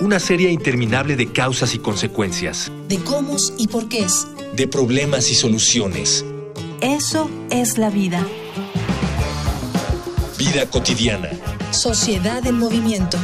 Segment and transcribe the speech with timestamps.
[0.00, 2.70] una serie interminable de causas y consecuencias.
[2.88, 4.06] De cómo y por qué.
[4.54, 6.24] De problemas y soluciones.
[6.80, 8.24] Eso es la vida.
[10.38, 11.30] Vida cotidiana.
[11.72, 13.18] Sociedad en movimiento.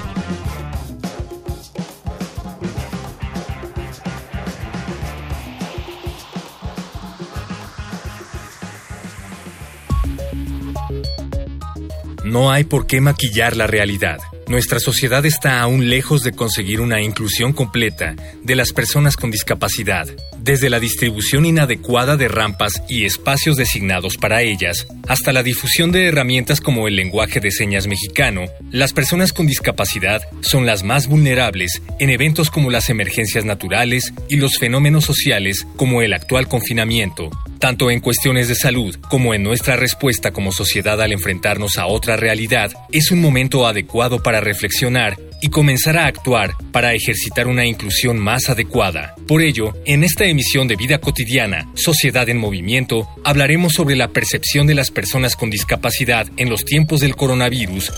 [12.24, 14.18] No hay por qué maquillar la realidad.
[14.46, 20.06] Nuestra sociedad está aún lejos de conseguir una inclusión completa de las personas con discapacidad,
[20.38, 26.06] desde la distribución inadecuada de rampas y espacios designados para ellas, hasta la difusión de
[26.06, 31.80] herramientas como el lenguaje de señas mexicano, las personas con discapacidad son las más vulnerables
[31.98, 37.90] en eventos como las emergencias naturales y los fenómenos sociales como el actual confinamiento, tanto
[37.90, 42.72] en cuestiones de salud como en nuestra respuesta como sociedad al enfrentarnos a otra realidad,
[42.92, 48.48] es un momento adecuado para reflexionar y comenzar a actuar para ejercitar una inclusión más
[48.48, 49.14] adecuada.
[49.26, 54.66] Por ello, en esta emisión de Vida Cotidiana, Sociedad en Movimiento, hablaremos sobre la percepción
[54.66, 57.90] de las personas con discapacidad en los tiempos del coronavirus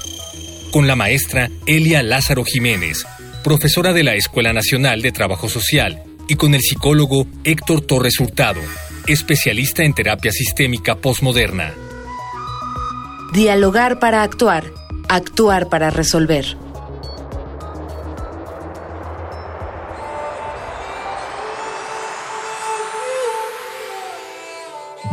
[0.77, 3.06] con la maestra Elia Lázaro Jiménez,
[3.43, 8.61] profesora de la Escuela Nacional de Trabajo Social, y con el psicólogo Héctor Torres Hurtado,
[9.06, 11.73] especialista en terapia sistémica postmoderna.
[13.33, 14.65] Dialogar para actuar,
[15.09, 16.57] actuar para resolver.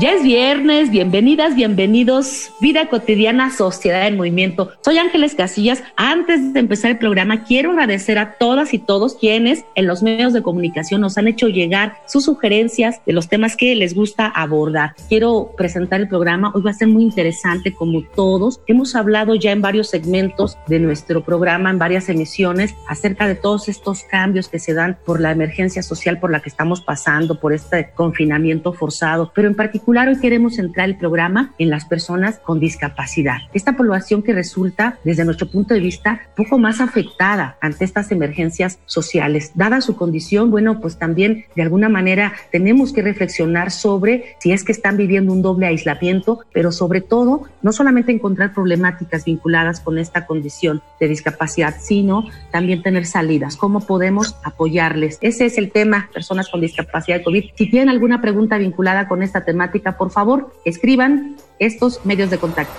[0.04, 2.52] Ya es viernes, bienvenidas, bienvenidos.
[2.60, 4.70] Vida cotidiana, sociedad en movimiento.
[4.82, 5.82] Soy Ángeles Casillas.
[5.96, 10.34] Antes de empezar el programa, quiero agradecer a todas y todos quienes en los medios
[10.34, 14.94] de comunicación nos han hecho llegar sus sugerencias de los temas que les gusta abordar.
[15.08, 16.52] Quiero presentar el programa.
[16.54, 18.60] Hoy va a ser muy interesante, como todos.
[18.68, 23.70] Hemos hablado ya en varios segmentos de nuestro programa, en varias emisiones, acerca de todos
[23.70, 27.54] estos cambios que se dan por la emergencia social por la que estamos pasando, por
[27.54, 32.60] este confinamiento forzado, pero en particular hoy queremos centrar el programa en las personas con
[32.60, 33.38] discapacidad.
[33.54, 38.80] Esta población que resulta, desde nuestro punto de vista, poco más afectada ante estas emergencias
[38.86, 39.52] sociales.
[39.54, 44.64] Dada su condición, bueno, pues también de alguna manera tenemos que reflexionar sobre si es
[44.64, 50.00] que están viviendo un doble aislamiento, pero sobre todo, no solamente encontrar problemáticas vinculadas con
[50.00, 53.56] esta condición de discapacidad, sino también tener salidas.
[53.56, 55.20] ¿Cómo podemos apoyarles?
[55.22, 57.44] Ese es el tema, personas con discapacidad de COVID.
[57.56, 62.74] Si tienen alguna pregunta vinculada con esta temática, por favor, escriban estos medios de contacto.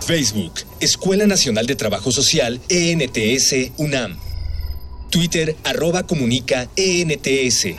[0.00, 4.16] Facebook, Escuela Nacional de Trabajo Social, ENTS, UNAM.
[5.10, 7.76] Twitter, arroba comunica, ENTS.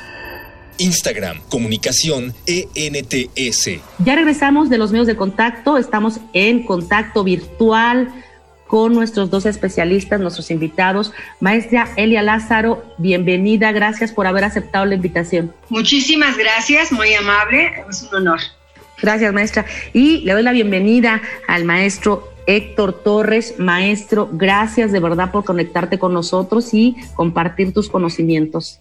[0.78, 3.70] Instagram, comunicación, ENTS.
[4.04, 8.14] Ya regresamos de los medios de contacto, estamos en contacto virtual
[8.74, 11.14] con nuestros dos especialistas, nuestros invitados.
[11.40, 15.54] Maestra Elia Lázaro, bienvenida, gracias por haber aceptado la invitación.
[15.70, 18.40] Muchísimas gracias, muy amable, es un honor.
[19.00, 19.68] Gracias, maestra.
[19.94, 26.00] Y le doy la bienvenida al maestro Héctor Torres, maestro, gracias de verdad por conectarte
[26.00, 28.80] con nosotros y compartir tus conocimientos.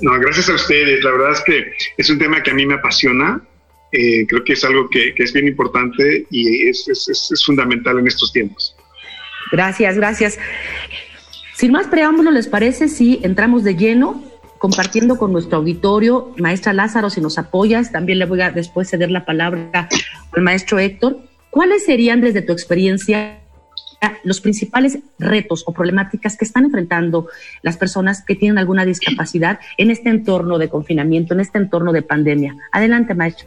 [0.00, 1.04] No, gracias a ustedes.
[1.04, 3.42] La verdad es que es un tema que a mí me apasiona.
[3.92, 8.32] Eh, creo que es algo que, es bien importante y es, es fundamental en estos
[8.32, 8.74] tiempos.
[9.52, 10.38] Gracias, gracias.
[11.54, 14.24] Sin más preámbulo, ¿les parece si entramos de lleno
[14.58, 16.32] compartiendo con nuestro auditorio?
[16.38, 19.88] Maestra Lázaro, si nos apoyas, también le voy a después ceder la palabra
[20.32, 21.18] al maestro Héctor.
[21.50, 23.38] ¿Cuáles serían desde tu experiencia
[24.24, 27.28] los principales retos o problemáticas que están enfrentando
[27.60, 32.02] las personas que tienen alguna discapacidad en este entorno de confinamiento, en este entorno de
[32.02, 32.56] pandemia?
[32.72, 33.46] Adelante, maestro.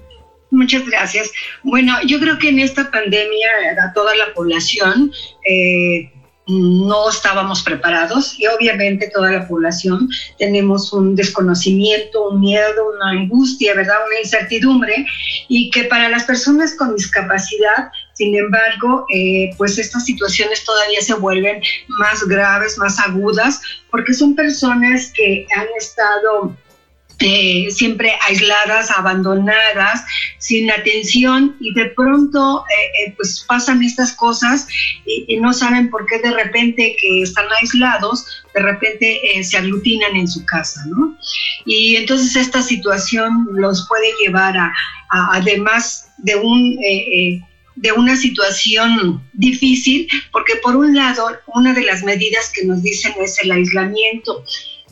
[0.52, 1.32] Muchas gracias.
[1.64, 3.50] Bueno, yo creo que en esta pandemia
[3.84, 5.12] a toda la población
[5.50, 6.12] eh,
[6.48, 10.08] no estábamos preparados y obviamente toda la población
[10.38, 13.96] tenemos un desconocimiento, un miedo, una angustia, ¿verdad?
[14.08, 15.06] Una incertidumbre
[15.48, 21.16] y que para las personas con discapacidad, sin embargo, eh, pues estas situaciones todavía se
[21.16, 23.60] vuelven más graves, más agudas,
[23.90, 26.56] porque son personas que han estado
[27.20, 30.04] eh, siempre aisladas, abandonadas,
[30.38, 34.68] sin atención y de pronto eh, eh, pues pasan estas cosas
[35.06, 40.28] y, no saben por qué de repente que están aislados, de repente se aglutinan en
[40.28, 41.18] su casa, ¿no?
[41.66, 44.74] Y entonces esta situación los puede llevar a,
[45.10, 46.78] además de un
[47.76, 53.14] de una situación difícil, porque por un lado, una de las medidas que nos dicen
[53.22, 54.44] es el aislamiento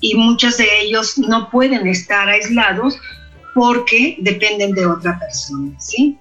[0.04, 2.98] y muchos de ellos no pueden estar aislados
[3.54, 5.72] porque dependen de otra persona.
[5.80, 6.18] ¿sí?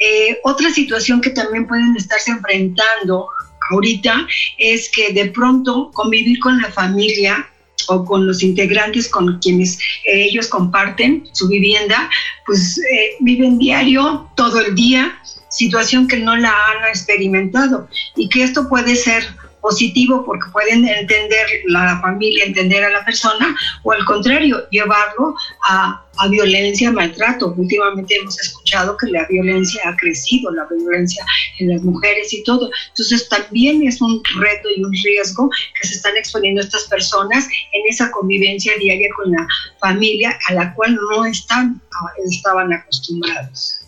[0.00, 3.28] Eh, otra situación que también pueden estarse enfrentando
[3.70, 7.46] ahorita es que de pronto convivir con la familia
[7.88, 12.08] o con los integrantes con quienes eh, ellos comparten su vivienda,
[12.46, 17.86] pues eh, viven diario, todo el día, situación que no la han experimentado
[18.16, 19.26] y que esto puede ser
[19.66, 25.34] positivo porque pueden entender la familia, entender a la persona, o al contrario, llevarlo
[25.68, 27.52] a, a violencia, maltrato.
[27.56, 31.24] Últimamente hemos escuchado que la violencia ha crecido, la violencia
[31.58, 32.70] en las mujeres y todo.
[32.90, 37.82] Entonces también es un reto y un riesgo que se están exponiendo estas personas en
[37.88, 39.48] esa convivencia diaria con la
[39.80, 41.82] familia a la cual no están,
[42.24, 43.85] estaban acostumbrados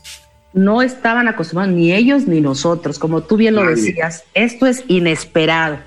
[0.52, 5.78] no estaban acostumbrados ni ellos ni nosotros, como tú bien lo decías, esto es inesperado.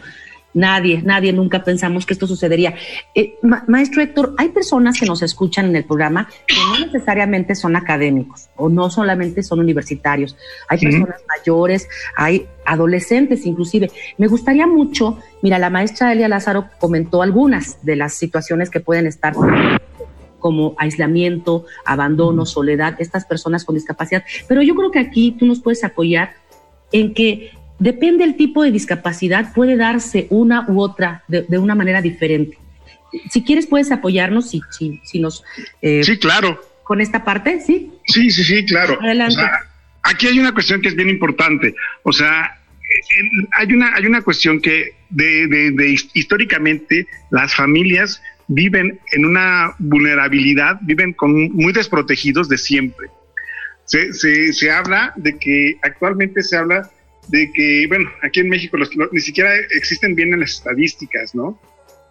[0.54, 2.74] Nadie, nadie nunca pensamos que esto sucedería.
[3.16, 3.36] Eh,
[3.68, 8.50] maestro Héctor, hay personas que nos escuchan en el programa que no necesariamente son académicos
[8.58, 10.36] o no solamente son universitarios.
[10.68, 11.88] Hay personas mayores,
[12.18, 13.92] hay adolescentes inclusive.
[14.18, 19.08] Me gustaría mucho, mira, la maestra Elia Lázaro comentó algunas de las situaciones que pueden
[19.08, 19.34] estar
[20.42, 24.26] como aislamiento, abandono, soledad, estas personas con discapacidad.
[24.50, 26.36] Pero yo creo que aquí tú nos puedes apoyar
[26.92, 32.02] en que depende del tipo de discapacidad, puede darse una u otra de, una manera
[32.02, 32.58] diferente.
[33.30, 35.44] Si quieres, puedes apoyarnos si, si, si nos...
[35.82, 36.62] Eh, sí, claro.
[36.84, 37.92] Con esta parte, ¿sí?
[38.06, 39.00] Sí, sí, sí, claro.
[39.02, 39.42] Adelante.
[40.04, 41.74] aquí hay una cuestión que es bien importante.
[42.04, 42.62] O sea,
[43.52, 48.22] hay una, hay una cuestión que de, de, históricamente las familias
[48.54, 53.08] viven en una vulnerabilidad, viven con, muy desprotegidos de siempre.
[53.86, 54.14] Se,
[54.54, 56.90] se, habla de que actualmente se habla
[57.30, 58.78] de que, bueno, aquí en México
[59.12, 61.60] ni siquiera existen bien las estadísticas, ¿no?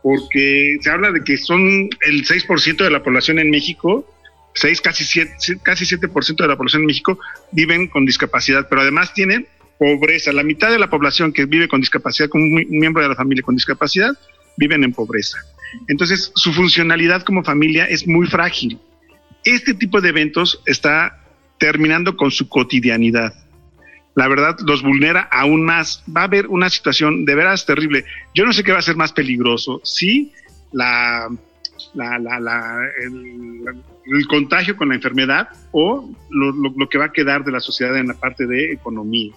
[0.02, 4.06] Porque se habla de que son el 6% de la población en México,
[4.54, 7.19] 6, casi 7, casi 7% de la población en México
[7.52, 9.46] viven con discapacidad, pero además tienen
[9.78, 10.32] pobreza.
[10.32, 13.42] La mitad de la población que vive con discapacidad, como un miembro de la familia
[13.42, 14.12] con discapacidad,
[14.56, 15.38] viven en pobreza.
[15.88, 18.79] Entonces, su funcionalidad como familia es muy frágil.
[19.44, 21.19] Este tipo de eventos está
[21.58, 23.35] terminando con su cotidianidad.
[24.14, 26.02] La verdad, los vulnera aún más.
[26.14, 28.05] Va a haber una situación de veras terrible.
[28.35, 29.81] Yo no sé qué va a ser más peligroso.
[29.85, 30.32] Si
[30.73, 31.29] la,
[33.05, 38.08] el, contagio con la enfermedad o lo, que va a quedar de la sociedad en
[38.08, 39.32] la parte de economía.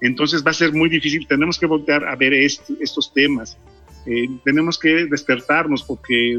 [0.00, 1.26] Entonces va a ser muy difícil.
[1.26, 3.58] Tenemos que voltear a ver estos temas.
[4.06, 6.38] Eh, tenemos que despertarnos porque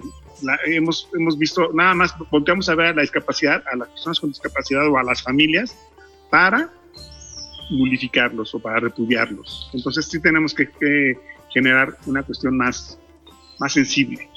[0.66, 4.30] hemos, hemos visto, nada más volteamos a ver a la discapacidad, a las personas con
[4.30, 5.76] discapacidad o a las familias
[6.30, 6.70] para
[7.72, 9.70] modificarlos o para repudiarlos.
[9.74, 11.18] Entonces sí tenemos que,
[11.52, 13.00] generar una cuestión más,
[13.60, 14.30] más sensible.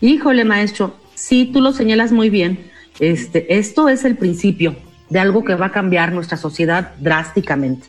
[0.00, 2.70] Híjole, maestro, sí, tú lo señalas muy bien.
[2.98, 4.76] Este, esto es el principio
[5.10, 7.88] de algo que va a cambiar nuestra sociedad drásticamente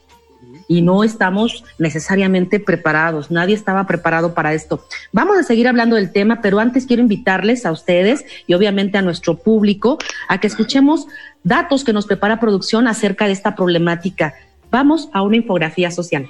[0.68, 3.31] y no estamos necesariamente preparados.
[3.31, 4.86] Nadie estaba preparado para esto.
[5.12, 9.02] Vamos a seguir hablando del tema, pero antes quiero invitarles a ustedes y obviamente a
[9.02, 9.98] nuestro público
[10.28, 11.08] a que escuchemos
[11.44, 14.34] datos que nos prepara producción acerca de esta problemática.
[14.70, 16.27] Vamos a una infografía social.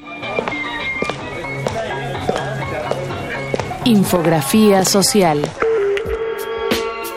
[3.85, 5.39] Infografía social.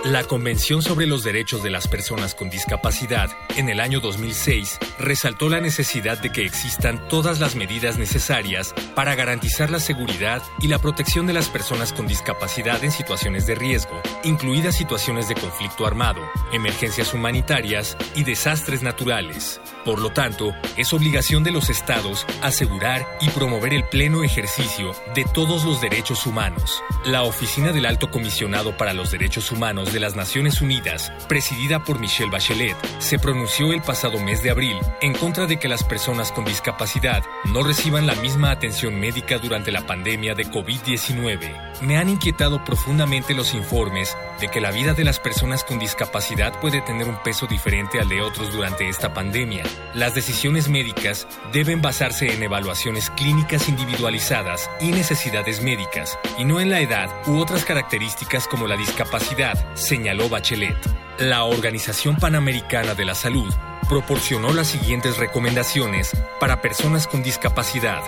[0.05, 5.51] La Convención sobre los Derechos de las Personas con Discapacidad en el año 2006 resaltó
[5.51, 10.79] la necesidad de que existan todas las medidas necesarias para garantizar la seguridad y la
[10.79, 16.23] protección de las personas con discapacidad en situaciones de riesgo, incluidas situaciones de conflicto armado,
[16.51, 19.61] emergencias humanitarias y desastres naturales.
[19.85, 25.27] Por lo tanto, es obligación de los estados asegurar y promover el pleno ejercicio de
[25.35, 26.83] todos los derechos humanos.
[27.05, 31.99] La Oficina del Alto Comisionado para los Derechos Humanos de las Naciones Unidas, presidida por
[31.99, 36.33] Michelle Bachelet, se pronunció el pasado mes de abril en contra de que las personas
[36.33, 41.81] con discapacidad no reciban la misma atención médica durante la pandemia de COVID-19.
[41.81, 46.59] Me han inquietado profundamente los informes de que la vida de las personas con discapacidad
[46.61, 49.65] puede tener un peso diferente al de otros durante esta pandemia.
[49.95, 56.71] Las decisiones médicas deben basarse en evaluaciones clínicas individualizadas y necesidades médicas, y no en
[56.71, 60.77] la edad u otras características como la discapacidad, señaló Bachelet.
[61.19, 63.53] La Organización Panamericana de la Salud
[63.89, 68.03] proporcionó las siguientes recomendaciones para personas con discapacidad.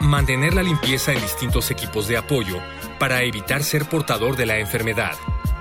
[0.00, 2.58] Mantener la limpieza en distintos equipos de apoyo
[2.98, 5.14] para evitar ser portador de la enfermedad.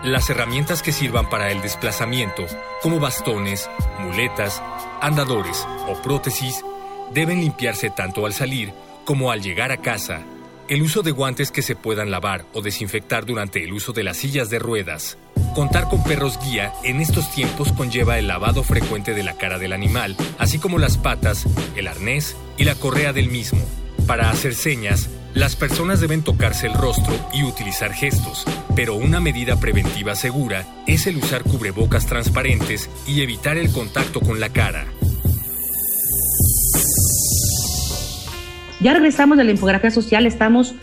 [0.03, 2.45] Las herramientas que sirvan para el desplazamiento,
[2.81, 4.63] como bastones, muletas,
[5.01, 6.63] andadores o prótesis,
[7.13, 8.71] deben limpiarse tanto al salir
[9.03, 10.21] como al llegar a casa.
[10.69, 14.17] El uso de guantes que se puedan lavar o desinfectar durante el uso de las
[14.17, 15.17] sillas de ruedas.
[15.53, 19.73] Contar con perros guía en estos tiempos conlleva el lavado frecuente de la cara del
[19.73, 23.59] animal, así como las patas, el arnés y la correa del mismo.
[24.07, 29.59] Para hacer señas, las personas deben tocarse el rostro y utilizar gestos, pero una medida
[29.59, 34.85] preventiva segura es el usar cubrebocas transparentes y evitar el contacto con la cara.
[38.81, 40.73] Ya regresamos de la infografía social, estamos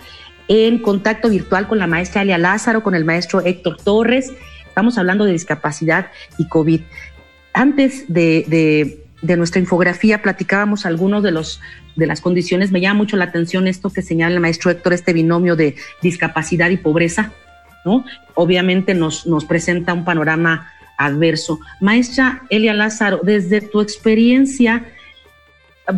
[0.48, 4.32] en contacto virtual con la maestra Elia Lázaro, con el maestro Héctor Torres,
[4.76, 6.82] estamos hablando de discapacidad y COVID.
[7.54, 11.62] Antes de, nuestra infografía platicábamos algunos de los
[11.96, 12.72] de las condiciones.
[12.72, 16.68] Me llama mucho la atención esto que señala el maestro Héctor, este binomio de discapacidad
[16.68, 17.32] y pobreza,
[17.86, 18.04] ¿no?
[18.34, 21.58] Obviamente nos, nos presenta un panorama adverso.
[21.80, 24.84] Maestra Elia Lázaro, desde tu experiencia,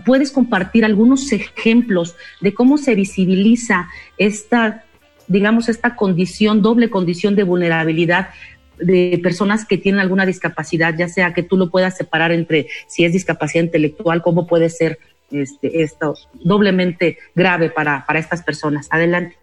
[0.04, 4.84] puedes compartir algunos ejemplos de cómo se visibiliza esta,
[5.26, 8.28] digamos, esta condición, doble condición de vulnerabilidad
[8.80, 13.04] de personas que tienen alguna discapacidad, ya sea que tú lo puedas separar entre si
[13.04, 14.98] es discapacidad intelectual, cómo puede ser
[15.30, 18.88] este, esto doblemente grave para, para estas personas.
[18.90, 19.36] Adelante.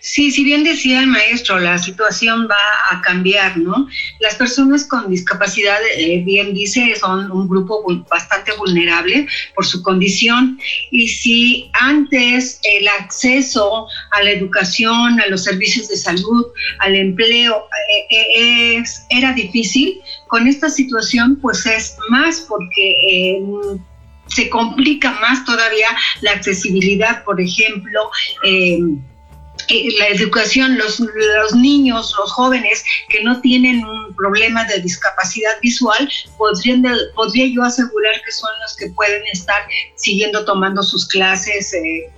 [0.00, 3.86] Sí, si bien decía el maestro, la situación va a cambiar, ¿no?
[4.18, 10.58] Las personas con discapacidad, eh, bien dice, son un grupo bastante vulnerable por su condición
[10.90, 16.46] y si antes el acceso a la educación, a los servicios de salud,
[16.80, 17.68] al empleo
[18.10, 23.38] eh, eh, era difícil, con esta situación pues es más porque
[24.34, 25.88] se complica más todavía
[26.20, 28.10] la accesibilidad, por ejemplo.
[28.44, 28.78] Eh,
[29.68, 31.00] eh, la educación, los,
[31.54, 36.84] niños, los jóvenes que no tienen un problema de discapacidad visual, podrían,
[37.14, 39.62] podría yo asegurar que son los que pueden estar
[39.96, 41.72] siguiendo tomando sus clases.
[41.74, 42.10] Eh,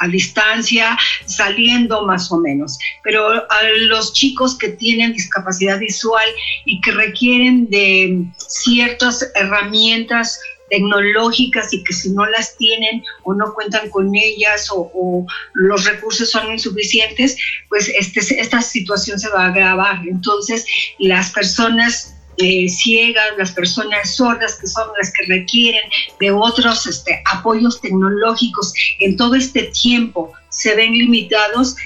[0.00, 2.78] a distancia, saliendo más o menos.
[3.04, 6.26] Pero a los chicos que tienen discapacidad visual
[6.64, 13.52] y que requieren de ciertas herramientas tecnológicas y que si no las tienen o no
[13.52, 17.36] cuentan con ellas o, los recursos son insuficientes,
[17.68, 20.00] pues este, esta situación se va a agravar.
[20.08, 20.64] Entonces,
[20.98, 25.82] las personas eh, ciegas, las personas sordas, que son las que requieren
[26.18, 31.76] de otros este, apoyos tecnológicos en todo este tiempo, se ven limitados,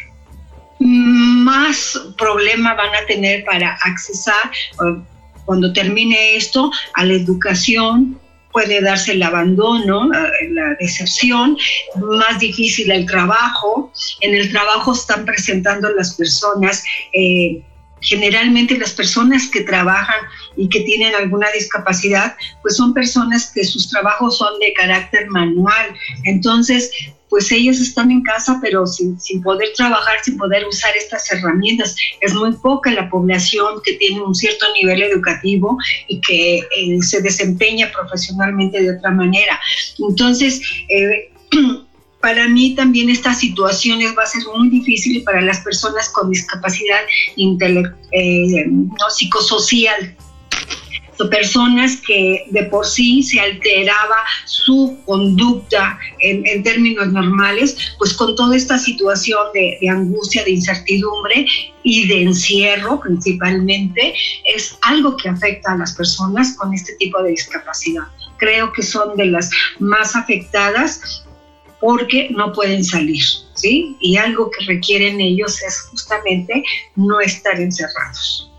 [0.79, 4.51] más problema van a tener para accesar
[5.45, 8.19] cuando termine esto a la educación,
[8.55, 11.59] puede darse el abandono, la deserción,
[11.97, 13.93] más difícil el trabajo.
[14.21, 17.63] En el trabajo están presentando las personas, eh,
[18.01, 20.21] generalmente las personas que trabajan
[20.57, 25.93] y que tienen alguna discapacidad, pues son personas que sus trabajos son de carácter manual.
[26.23, 26.93] Entonces,
[27.35, 31.97] pues ellos están en casa, pero sin, poder trabajar, sin poder usar estas herramientas.
[32.21, 35.77] Es muy poca la población que tiene un cierto nivel educativo
[36.07, 39.59] y que eh, se desempeña profesionalmente de otra manera.
[39.99, 41.33] Entonces, eh,
[42.21, 47.01] para mí también estas situaciones va a ser muy difícil para las personas con discapacidad
[47.37, 50.17] eh, no, psicosocial
[51.31, 58.57] personas que de por sí se alteraba su conducta en, términos normales, pues con toda
[58.57, 61.47] esta situación de, angustia, de incertidumbre
[61.83, 64.15] y de encierro principalmente,
[64.55, 68.05] es algo que afecta a las personas con este tipo de discapacidad.
[68.39, 71.25] Creo que son de las más afectadas
[71.81, 73.23] porque no pueden salir,
[73.55, 73.97] ¿sí?
[74.01, 76.63] Y algo que requieren ellos es justamente
[76.97, 78.51] no estar encerrados.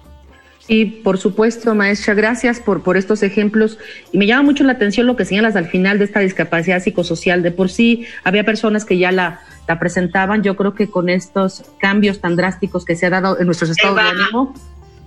[0.67, 3.77] Y por supuesto, maestra, gracias por, por estos ejemplos.
[4.11, 7.43] Y me llama mucho la atención lo que señalas al final de esta discapacidad psicosocial.
[7.43, 10.41] De por sí había personas que ya la, la presentaban.
[10.41, 13.95] Yo creo que con estos cambios tan drásticos que se ha dado en nuestros estados
[13.95, 14.55] de ánimo,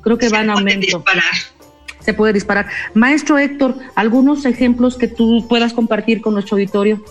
[0.02, 0.86] creo que van a aumento.
[0.86, 1.24] Disparar.
[2.00, 2.68] Se puede disparar.
[2.94, 7.04] Maestro Héctor, ¿algunos ejemplos que tú puedas compartir con nuestro auditorio?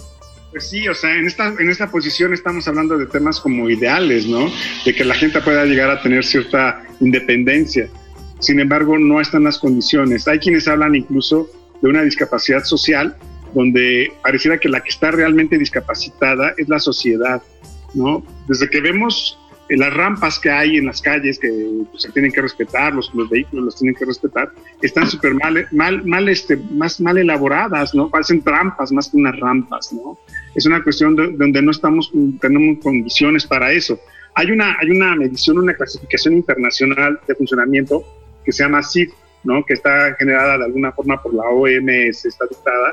[0.52, 4.26] Pues sí, o sea, en esta, en esta posición estamos hablando de temas como ideales,
[4.26, 4.50] ¿no?
[4.86, 7.90] De que la gente pueda llegar a tener cierta independencia
[8.40, 10.28] sin embargo, no están las condiciones.
[10.28, 11.50] Hay quienes hablan incluso
[11.82, 13.16] de una discapacidad social,
[13.54, 17.42] donde pareciera que la que está realmente discapacitada es la sociedad,
[17.94, 18.24] ¿no?
[18.48, 19.40] Desde que vemos
[19.70, 21.50] eh, las rampas que hay en las calles que
[21.90, 24.52] pues, se tienen que respetar, los, los vehículos los tienen que respetar,
[24.82, 28.10] están súper mal, mal, mal, este, más mal elaboradas, ¿no?
[28.10, 30.18] Parecen trampas más que unas rampas, ¿no?
[30.56, 34.00] Es una cuestión de, donde no estamos, tenemos condiciones para eso.
[34.36, 38.06] Hay una, hay una medición, una clasificación internacional de funcionamiento
[38.48, 38.80] que se llama
[39.44, 39.66] ¿no?
[39.66, 42.92] Que está generada de alguna forma por la OMS, está dictada,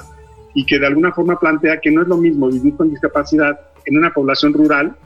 [0.52, 3.56] y que de alguna forma plantea que no es lo mismo vivir con discapacidad
[3.86, 4.96] en una población rural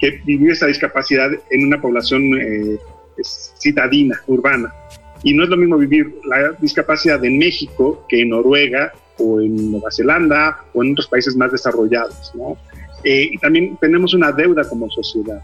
[0.00, 2.76] que vivir esa discapacidad en una población eh,
[3.22, 4.74] citadina, urbana.
[5.22, 9.70] Y no es lo mismo vivir la discapacidad en México que en Noruega o en
[9.70, 12.32] Nueva Zelanda o en otros países más desarrollados.
[12.34, 12.56] ¿no?
[13.04, 15.40] Eh, y también tenemos una deuda como sociedad.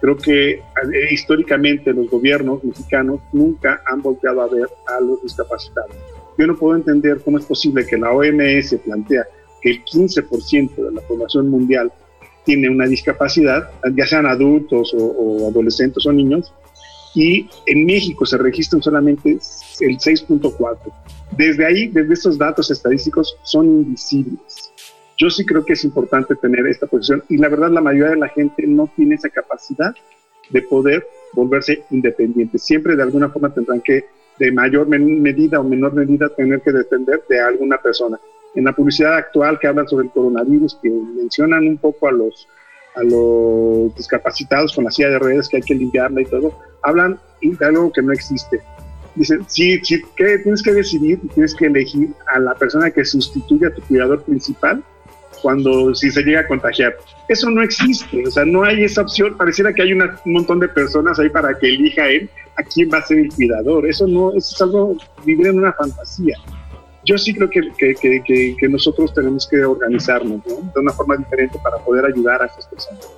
[0.00, 0.62] Creo que eh,
[1.10, 5.90] históricamente los gobiernos mexicanos nunca han volteado a ver a los discapacitados.
[6.36, 9.26] Yo no puedo entender cómo es posible que la OMS plantea
[9.60, 11.92] que el 15% de la población mundial
[12.44, 16.52] tiene una discapacidad, ya sean adultos o, adolescentes o niños,
[17.14, 19.30] y en México se registran solamente
[19.80, 20.78] el 6.4.
[21.36, 24.72] Desde ahí, desde estos datos estadísticos, son invisibles.
[25.18, 28.20] Yo sí creo que es importante tener esta posición y la verdad la mayoría de
[28.20, 29.92] la gente no tiene esa capacidad
[30.50, 32.62] de poder volverse independientes.
[32.62, 34.04] Siempre de alguna forma tendrán que,
[34.38, 38.18] de mayor medida o menor medida, tener que depender de alguna persona
[38.54, 42.48] en la publicidad actual que hablan sobre el coronavirus, que mencionan un poco a los,
[42.94, 47.18] a los discapacitados con la silla de redes que hay que limpiarla y todo, hablan
[47.42, 48.60] de algo que no existe.
[49.16, 53.66] Dicen, sí, sí, que tienes que decidir, tienes que elegir a la persona que sustituye
[53.66, 54.82] a tu cuidador principal
[55.42, 56.96] cuando si se llega a contagiar.
[57.28, 59.36] Eso no existe, o sea, no hay esa opción.
[59.36, 62.98] Pareciera que hay un montón de personas ahí para que elija él a quién va
[62.98, 63.86] a ser el cuidador.
[63.86, 66.36] Eso no, eso es algo, vivir en una fantasía
[67.08, 68.22] yo sí creo que, que,
[68.58, 73.08] que, nosotros tenemos que organizarnos de una forma diferente para poder ayudar a estas personas.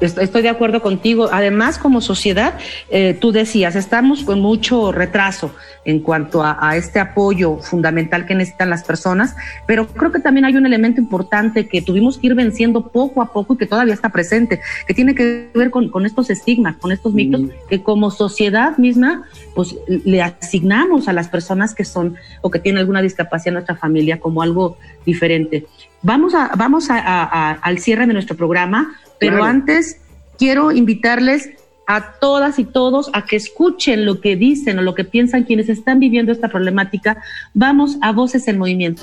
[0.00, 1.28] Estoy de acuerdo contigo.
[1.30, 2.54] Además, como sociedad,
[2.90, 5.54] eh, tú decías, estamos con mucho retraso
[5.84, 9.34] en cuanto a, este apoyo fundamental que necesitan las personas,
[9.66, 13.32] pero creo que también hay un elemento importante que tuvimos que ir venciendo poco a
[13.32, 17.14] poco y que todavía está presente, que tiene que ver con, estos estigmas, con estos
[17.14, 22.58] mitos que como sociedad misma, pues le asignamos a las personas que son o que
[22.58, 25.66] tienen alguna discapacidad en nuestra familia como algo diferente.
[26.02, 30.00] Vamos a, vamos a, al cierre de nuestro programa pero antes
[30.38, 31.50] quiero invitarles
[31.86, 35.68] a todas y todos a que escuchen lo que dicen o lo que piensan quienes
[35.68, 37.22] están viviendo esta problemática.
[37.52, 39.02] Vamos a Voces en Movimiento.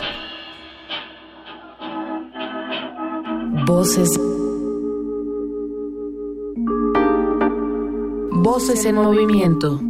[3.66, 4.10] Voces.
[8.32, 9.82] Voces en movimiento.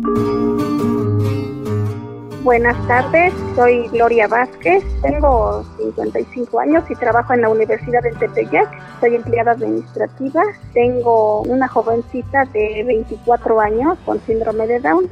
[2.48, 8.70] Buenas tardes, soy Gloria Vázquez, tengo 55 años y trabajo en la Universidad del Tepeyac,
[9.02, 10.42] soy empleada administrativa,
[10.74, 15.10] tengo una jovencita de 24 años con síndrome de Down.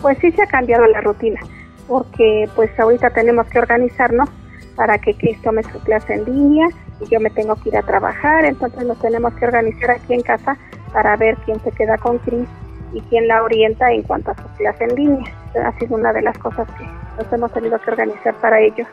[0.00, 1.40] Pues sí se ha cambiado la rutina,
[1.88, 4.28] porque pues ahorita tenemos que organizarnos
[4.76, 6.68] para que Cris tome su clase en línea
[7.00, 10.22] y yo me tengo que ir a trabajar, entonces nos tenemos que organizar aquí en
[10.22, 10.56] casa
[10.92, 12.46] para ver quién se queda con Cris
[12.92, 15.43] y quién la orienta en cuanto a su clase en línea.
[15.56, 16.84] Ha sido una de las cosas que
[17.16, 18.84] nos hemos tenido que organizar para ello.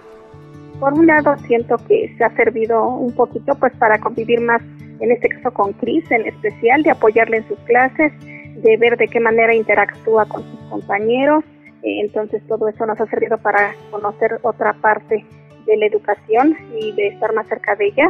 [0.80, 4.62] Por un lado, siento que se ha servido un poquito pues para convivir más,
[5.00, 9.08] en este caso con Cris en especial, de apoyarle en sus clases, de ver de
[9.08, 11.44] qué manera interactúa con sus compañeros.
[11.84, 15.26] Eh, entonces todo eso nos ha servido para conocer otra parte
[15.66, 18.08] de la educación y de estar más cerca de ella.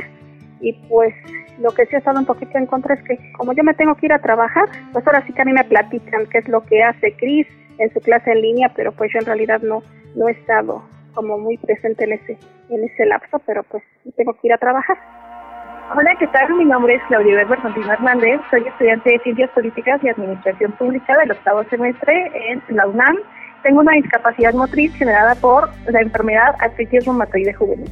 [0.59, 1.13] Y pues
[1.59, 3.95] lo que sí he estado un poquito en contra es que como yo me tengo
[3.95, 6.63] que ir a trabajar, pues ahora sí que a mí me platican qué es lo
[6.63, 7.47] que hace Cris
[7.81, 9.83] en su clase en línea, pero pues yo en realidad no,
[10.15, 12.37] no he estado como muy presente en ese,
[12.69, 13.83] en ese lapso, pero pues
[14.15, 14.97] tengo que ir a trabajar.
[15.93, 16.53] Hola, ¿qué tal?
[16.55, 21.31] Mi nombre es Claudia Santino Hernández, soy estudiante de Ciencias Políticas y Administración Pública del
[21.31, 23.17] octavo semestre en la UNAM.
[23.63, 27.89] Tengo una discapacidad motriz generada por la enfermedad artritis reumatoide juvenil.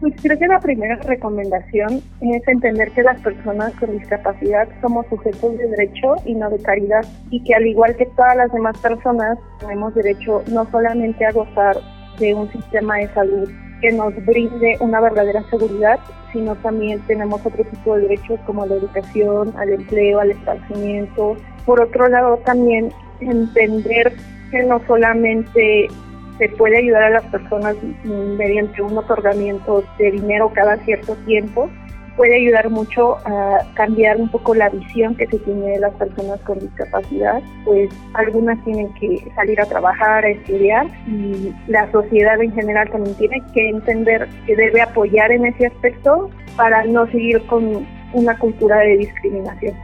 [0.00, 5.56] Pues creo que la primera recomendación es entender que las personas con discapacidad somos sujetos
[5.56, 9.38] de derecho y no de caridad y que al igual que todas las demás personas
[9.58, 11.78] tenemos derecho no solamente a gozar
[12.18, 15.98] de un sistema de salud que nos brinde una verdadera seguridad,
[16.32, 21.36] sino también tenemos otro tipo de derechos como la educación, al empleo, al esparcimiento.
[21.64, 24.14] Por otro lado, también entender
[24.50, 25.88] que no solamente
[26.38, 31.70] se puede ayudar a las personas mediante un otorgamiento de dinero cada cierto tiempo.
[32.16, 36.40] Puede ayudar mucho a cambiar un poco la visión que se tiene de las personas
[36.40, 42.52] con discapacidad, pues algunas tienen que salir a trabajar, a estudiar y la sociedad en
[42.52, 47.86] general también tiene que entender que debe apoyar en ese aspecto para no seguir con
[48.14, 49.74] una cultura de discriminación.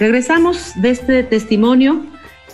[0.00, 2.06] Regresamos de este testimonio.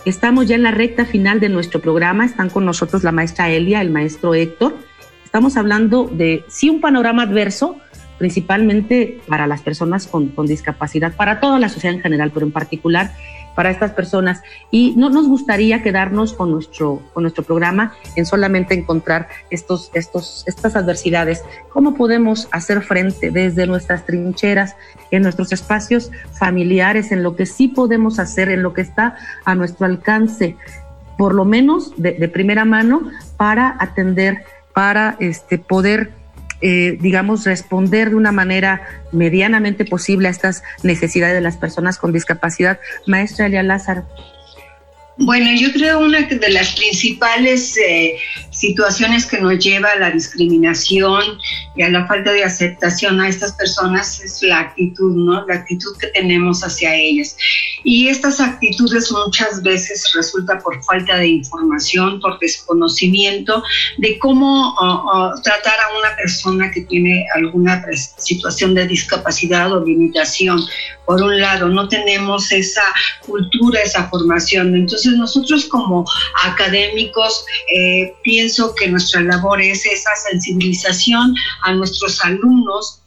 [0.03, 2.25] Estamos ya en la recta final de nuestro programa.
[2.25, 4.75] Están con nosotros la maestra Elia, el maestro Héctor.
[5.23, 7.77] Estamos hablando de sí un panorama adverso,
[8.17, 12.51] principalmente para las personas con, con discapacidad, para toda la sociedad en general, pero en
[12.51, 13.13] particular
[13.57, 14.43] para estas personas.
[14.69, 20.43] Y no nos gustaría quedarnos con nuestro, con nuestro programa en solamente encontrar estos, estos,
[20.45, 21.43] estas adversidades.
[21.69, 24.75] ¿Cómo podemos hacer frente desde nuestras trincheras,
[25.09, 29.55] en nuestros espacios familiares, en lo que sí podemos hacer, en lo que está a
[29.55, 30.55] nuestro alcance,
[31.17, 36.11] por lo menos de, de primera mano, para atender, para este, poder
[36.61, 42.13] eh, digamos, responder de una manera medianamente posible a estas necesidades de las personas con
[42.13, 42.79] discapacidad.
[43.05, 44.05] Maestra Elia Lázaro.
[45.17, 48.17] Bueno, yo creo una de las principales eh,
[48.57, 51.39] situaciones que nos lleva a la discriminación
[51.75, 55.45] y a la falta de aceptación a estas personas es la actitud, ¿no?
[55.45, 57.37] La actitud que tenemos hacia ellas.
[57.83, 63.63] Y estas actitudes muchas veces resulta por falta de información, por desconocimiento
[63.97, 64.75] de cómo
[65.43, 67.83] tratar a una persona que tiene alguna
[68.17, 70.59] situación de discapacidad o limitación.
[71.05, 72.83] Por un lado, no tenemos esa
[73.25, 74.75] cultura, esa formación.
[74.75, 76.05] Entonces, nosotros como
[76.43, 78.13] académicos eh,
[78.75, 83.01] que nuestra labor es esa sensibilización a nuestros alumnos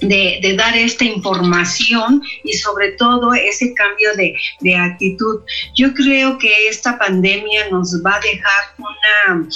[0.00, 5.40] de, dar esta información y sobre todo ese cambio de, de, actitud.
[5.74, 9.48] Yo creo que esta pandemia nos va a dejar una,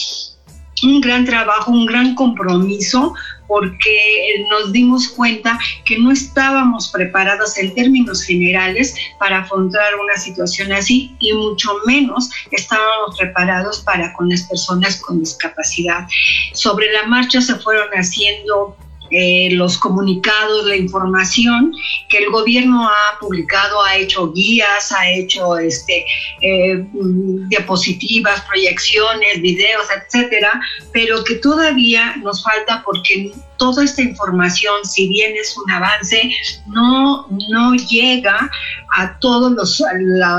[0.83, 3.15] un gran trabajo, un gran compromiso
[3.47, 10.73] porque nos dimos cuenta que no estábamos preparados en términos generales para afrontar una situación
[10.73, 16.07] así y mucho menos estábamos preparados para con las personas con discapacidad.
[16.55, 18.77] Sobre la marcha se fueron haciendo
[19.13, 21.73] eh, los comunicados, la información
[22.09, 26.05] que el gobierno ha publicado, ha hecho guías, ha hecho este,
[26.41, 30.61] eh, mm, diapositivas, proyecciones, videos, etcétera,
[30.93, 36.33] pero que todavía nos falta porque toda esta información, si bien es un avance,
[36.67, 38.51] no, no llega
[38.97, 39.83] a todos los,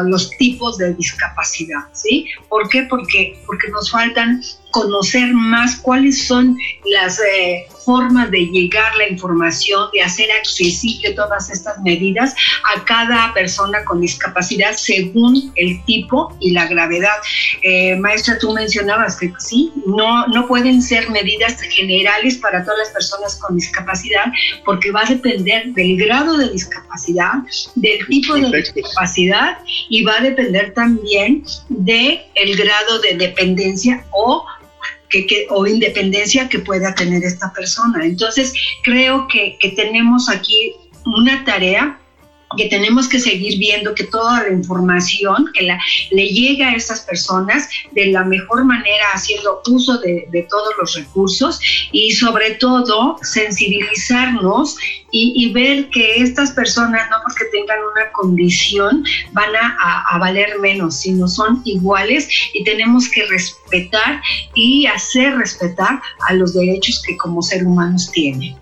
[0.06, 2.28] los tipos de discapacidad, ¿sí?
[2.50, 2.84] ¿Por qué?
[2.84, 4.42] Porque, porque nos faltan
[4.74, 11.52] conocer más cuáles son las eh, formas de llegar la información, de hacer accesible todas
[11.52, 12.34] estas medidas
[12.76, 17.16] a cada persona con discapacidad según el tipo y la gravedad.
[17.62, 22.90] Eh, maestra, tú mencionabas que sí, no, no pueden ser medidas generales para todas las
[22.90, 24.26] personas con discapacidad
[24.66, 27.34] porque va a depender del grado de discapacidad,
[27.76, 29.60] del tipo de discapacidad
[29.90, 34.44] y va a depender también del el grado de dependencia o
[35.50, 38.06] o independencia que pueda tener esta persona.
[38.06, 40.74] Entonces, creo que, que tenemos aquí
[41.06, 42.00] una tarea
[42.58, 45.80] que tenemos que seguir viendo que toda la información que la,
[46.12, 51.60] le llega a estas personas de la mejor manera, haciendo uso de, todos los recursos
[51.92, 54.78] y sobre todo sensibilizarnos
[55.16, 61.02] y, ver que estas personas, no porque tengan una condición, van a, a valer menos,
[61.02, 64.22] sino son iguales y tenemos que respetar
[64.56, 68.56] y hacer respetar a los derechos que como ser humanos tienen.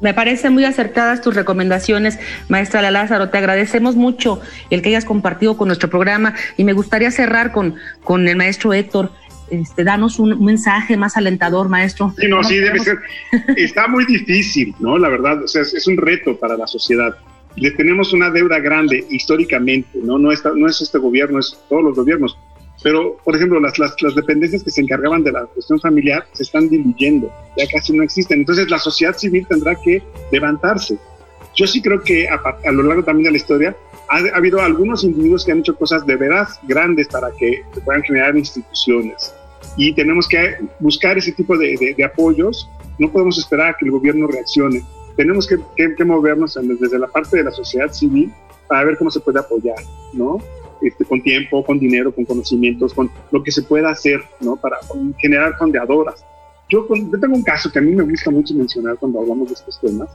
[0.00, 3.28] Me parecen muy acertadas tus recomendaciones, maestra Lázaro.
[3.28, 7.74] Te agradecemos mucho el que hayas compartido con nuestro programa y me gustaría cerrar con,
[8.02, 9.12] con el maestro Héctor.
[9.50, 12.14] Este, danos un mensaje más alentador, maestro.
[12.16, 12.98] Sí, no, sí, debe ser.
[13.56, 14.96] Está muy difícil, ¿no?
[14.96, 17.16] La verdad, o sea, es, un reto para la sociedad.
[17.56, 20.18] Le tenemos una deuda grande históricamente, ¿no?
[20.18, 22.38] No, está, no es este gobierno, es todos los gobiernos
[22.82, 26.44] pero, por ejemplo, las, las, las, dependencias que se encargaban de la cuestión familiar se
[26.44, 28.40] están diluyendo, ya casi no existen.
[28.40, 30.98] Entonces, la sociedad civil tendrá que levantarse.
[31.54, 33.76] Yo sí creo que a, lo largo también de la historia
[34.08, 38.02] ha, habido algunos individuos que han hecho cosas de veras grandes para que se puedan
[38.02, 39.34] generar instituciones.
[39.76, 42.68] Y tenemos que buscar ese tipo de, de, apoyos.
[42.98, 44.82] No podemos esperar a que el gobierno reaccione.
[45.16, 48.32] Tenemos que, que, que movernos desde la parte de la sociedad civil
[48.68, 49.76] para ver cómo se puede apoyar,
[50.12, 50.38] ¿no?
[50.82, 54.56] Este, con tiempo, con dinero, con conocimientos, con lo que se pueda hacer, ¿no?
[54.56, 54.78] Para
[55.18, 56.24] generar fondeadoras.
[56.68, 59.54] Yo, yo tengo un caso que a mí me gusta mucho mencionar cuando hablamos de
[59.54, 60.08] estos temas,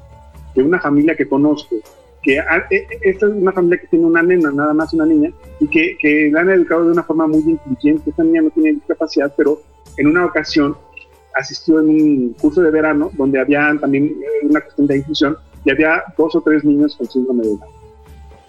[0.56, 1.76] de una familia que conozco,
[2.24, 5.32] que e, e, esta es una familia que tiene una nena, nada más una niña,
[5.60, 8.10] y que, que la han educado de una forma muy inteligente.
[8.10, 9.62] Esta niña no tiene discapacidad, pero
[9.98, 10.76] en una ocasión
[11.36, 15.72] asistió en un curso de verano donde había también eh, una cuestión de inclusión y
[15.72, 17.75] había dos o tres niños con síndrome de Down.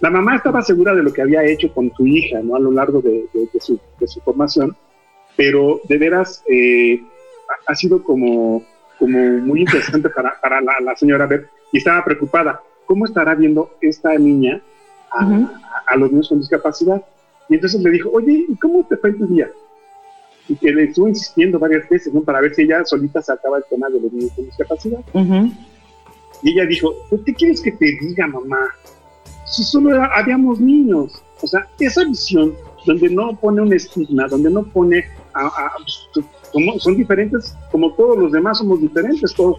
[0.01, 2.57] La mamá estaba segura de lo que había hecho con su hija, ¿no?
[2.57, 3.27] A lo largo de,
[3.61, 3.81] su,
[4.25, 4.77] formación,
[5.37, 7.01] pero de veras eh,
[7.67, 8.63] ha sido como
[8.99, 12.61] como muy interesante para, para la, señora Beth y estaba preocupada.
[12.87, 14.61] ¿Cómo estará viendo esta niña
[15.11, 17.03] a, los niños con discapacidad?
[17.49, 19.51] Y entonces le dijo, oye, ¿y cómo te fue tu día?
[20.49, 22.23] Y que le estuvo insistiendo varias veces, ¿no?
[22.23, 25.01] Para ver si ella solita sacaba el tema de los niños con discapacidad.
[26.43, 28.69] Y ella dijo, ¿qué quieres que te diga, mamá?
[29.47, 31.23] Si solo habíamos niños.
[31.43, 32.55] O sea, esa visión
[32.87, 35.05] donde no pone un estigma, donde no pone
[35.35, 35.73] a,
[36.53, 39.59] como, son diferentes, como todos los demás somos diferentes, todos,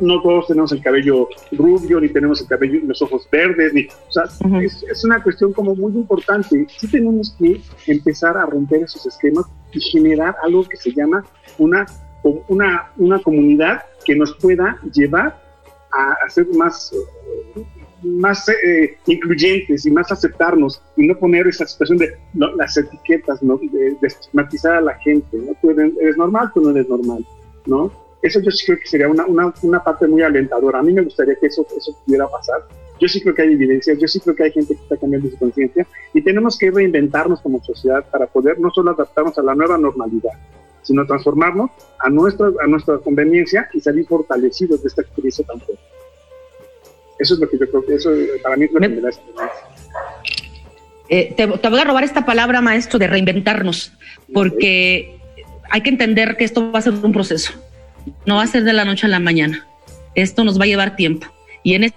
[0.00, 4.12] no, todos tenemos el cabello rubio, ni tenemos el cabello, los ojos verdes, ni, o
[4.12, 4.24] sea,
[4.60, 6.66] es, una cuestión como muy importante.
[6.76, 11.24] Sí tenemos que empezar a romper esos esquemas y generar algo que se llama
[11.58, 11.86] una,
[12.48, 15.42] una, una comunidad que nos pueda llevar
[15.92, 16.92] a, hacer más
[18.04, 23.58] más eh, incluyentes y más aceptarnos y no poner esa situación de las etiquetas, ¿no?
[23.58, 25.52] de, estigmatizar a la gente, ¿no?
[25.60, 27.24] Tú eres, normal, tú no eres normal,
[27.66, 27.90] ¿no?
[28.22, 30.78] Eso yo sí creo que sería una, una, una, parte muy alentadora.
[30.78, 32.62] A mí me gustaría que eso, eso pudiera pasar.
[33.00, 35.28] Yo sí creo que hay evidencias, yo sí creo que hay gente que está cambiando
[35.28, 39.54] su conciencia y tenemos que reinventarnos como sociedad para poder no solo adaptarnos a la
[39.54, 40.32] nueva normalidad,
[40.82, 45.82] sino transformarnos a nuestra, a nuestra conveniencia y salir fortalecidos de esta experiencia tan fuerte.
[47.24, 48.10] Eso es lo que yo creo que eso
[48.42, 49.10] para mí es lo que me da
[51.08, 53.92] eh, te, voy a robar esta palabra, maestro, de reinventarnos,
[54.34, 55.16] porque
[55.70, 57.52] hay que entender que esto va a ser un proceso.
[58.26, 59.66] No va a ser de la noche a la mañana.
[60.14, 61.26] Esto nos va a llevar tiempo.
[61.62, 61.94] Y en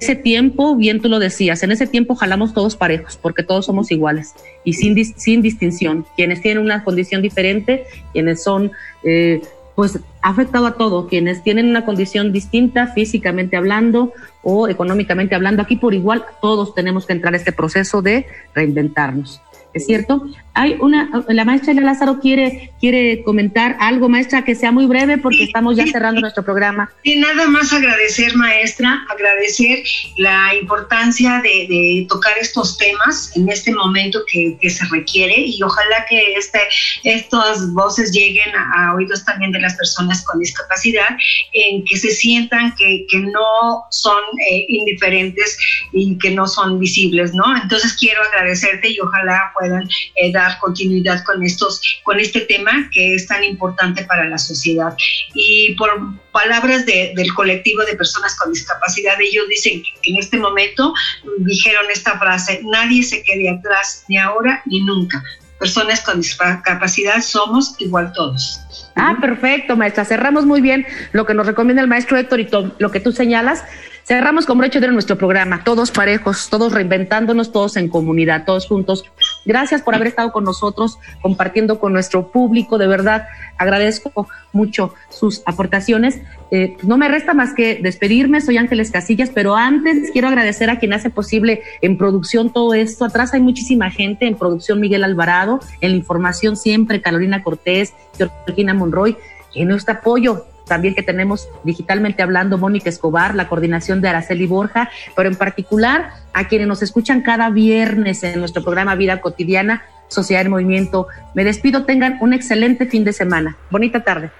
[0.00, 3.90] ese tiempo, bien tú lo decías, en ese tiempo jalamos todos parejos, porque todos somos
[3.90, 4.32] iguales
[4.64, 6.06] y sin, sin distinción.
[6.16, 8.72] Quienes tienen una condición diferente, quienes son
[9.04, 9.42] eh,
[9.76, 14.12] pues ha afectado a todo, quienes tienen una condición distinta físicamente hablando
[14.42, 19.42] o económicamente hablando, aquí por igual todos tenemos que entrar a este proceso de reinventarnos.
[19.74, 20.24] ¿Es cierto?
[20.56, 25.44] Hay una, la maestra Lázaro quiere, quiere comentar algo, maestra, que sea muy breve porque
[25.44, 26.90] estamos ya cerrando nuestro programa.
[27.02, 29.84] Y nada más agradecer, maestra, agradecer
[30.16, 36.34] la importancia de, tocar estos temas en este momento que, se requiere y ojalá que
[36.34, 36.58] este,
[37.04, 41.16] estas voces lleguen a, oídos también de las personas con discapacidad,
[41.52, 45.56] en que se sientan que, no son eh, indiferentes
[45.92, 47.44] y que no son visibles, ¿no?
[47.56, 53.14] Entonces quiero agradecerte y ojalá puedan eh, dar continuidad con estos, con este tema que
[53.14, 54.94] es tan importante para la sociedad.
[55.34, 55.90] Y por
[56.32, 60.94] palabras del colectivo de personas con discapacidad, ellos dicen que en este momento
[61.38, 65.22] dijeron esta frase, nadie se quede atrás ni ahora ni nunca.
[65.58, 68.60] Personas con discapacidad somos igual todos.
[68.94, 70.04] Ah, perfecto, maestra.
[70.04, 73.64] Cerramos muy bien lo que nos recomienda el maestro Héctor y lo que tú señalas.
[74.06, 79.04] Cerramos con broche de nuestro programa, todos parejos, todos reinventándonos, todos en comunidad, todos juntos.
[79.44, 82.78] Gracias por haber estado con nosotros, compartiendo con nuestro público.
[82.78, 83.26] De verdad,
[83.58, 86.20] agradezco mucho sus aportaciones.
[86.52, 88.40] Eh, no me resta más que despedirme.
[88.40, 93.06] Soy Ángeles Casillas, pero antes quiero agradecer a quien hace posible en producción todo esto.
[93.06, 98.72] Atrás hay muchísima gente, en producción Miguel Alvarado, en la información siempre Carolina Cortés, Georgina
[98.72, 99.16] Monroy,
[99.56, 104.90] en nuestro apoyo también que tenemos digitalmente hablando Mónica Escobar, la coordinación de Araceli Borja,
[105.14, 110.44] pero en particular a quienes nos escuchan cada viernes en nuestro programa Vida Cotidiana, Sociedad
[110.44, 111.06] en Movimiento.
[111.34, 113.56] Me despido, tengan un excelente fin de semana.
[113.70, 114.30] Bonita tarde.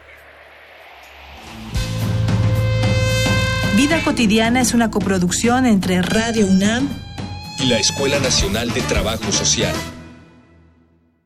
[3.76, 6.88] Vida Cotidiana es una coproducción entre Radio UNAM
[7.58, 9.74] y la Escuela Nacional de Trabajo Social.